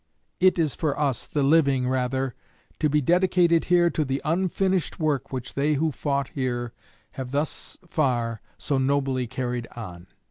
It 0.39 0.57
is 0.57 0.73
for 0.73 0.99
us, 0.99 1.27
the 1.27 1.43
living, 1.43 1.87
rather, 1.87 2.33
to 2.79 2.89
be 2.89 3.01
dedicated 3.01 3.65
here 3.65 3.91
to 3.91 4.03
the 4.03 4.19
unfinished 4.25 4.99
work 4.99 5.31
which 5.31 5.53
they 5.53 5.75
who 5.75 5.91
fought 5.91 6.29
here 6.29 6.73
have 7.11 7.29
thus 7.29 7.77
far 7.87 8.41
so 8.57 8.79
nobly 8.79 9.27
carried 9.27 9.67
on. 9.75 10.07